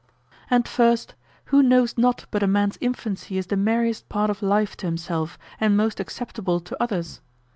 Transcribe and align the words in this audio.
And 0.49 0.67
first, 0.67 1.13
who 1.53 1.61
knows 1.61 1.95
not 1.95 2.25
but 2.31 2.41
a 2.41 2.47
man's 2.47 2.75
infancy 2.81 3.37
is 3.37 3.45
the 3.45 3.55
merriest 3.55 4.09
part 4.09 4.31
of 4.31 4.41
life 4.41 4.75
to 4.77 4.87
himself, 4.87 5.37
and 5.59 5.77
most 5.77 5.99
acceptable 5.99 6.59
to 6.59 6.81
others? 6.81 7.21